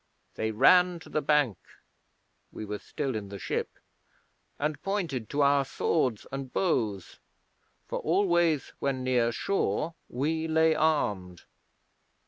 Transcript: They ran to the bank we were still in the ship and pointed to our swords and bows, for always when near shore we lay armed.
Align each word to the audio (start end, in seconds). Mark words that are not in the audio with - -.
They 0.33 0.49
ran 0.49 0.97
to 1.01 1.09
the 1.09 1.21
bank 1.21 1.59
we 2.51 2.65
were 2.65 2.79
still 2.79 3.13
in 3.15 3.29
the 3.29 3.37
ship 3.37 3.69
and 4.57 4.81
pointed 4.81 5.29
to 5.29 5.43
our 5.43 5.63
swords 5.63 6.25
and 6.31 6.51
bows, 6.51 7.19
for 7.87 7.99
always 7.99 8.73
when 8.79 9.03
near 9.03 9.31
shore 9.31 9.93
we 10.09 10.47
lay 10.47 10.73
armed. 10.73 11.43